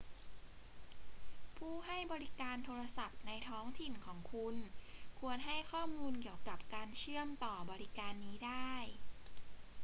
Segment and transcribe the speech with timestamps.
[1.57, 4.55] ผู้ให้บริการโทรศัพท์ในท้องถิ่นของคุณ
[5.19, 8.73] ควรให้ข้อมูลเกี่ยวกับการเชื่อมต่อบริการนี้ได้